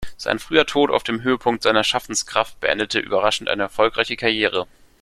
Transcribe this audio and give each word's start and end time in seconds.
Sein 0.17 0.39
früher 0.39 0.65
Tod 0.65 0.89
auf 0.89 1.03
dem 1.03 1.21
Höhepunkt 1.21 1.61
seiner 1.61 1.83
Schaffenskraft 1.83 2.59
beendete 2.59 2.97
überraschend 2.97 3.49
eine 3.49 3.61
erfolgreiche 3.61 4.15
Karriere. 4.17 4.65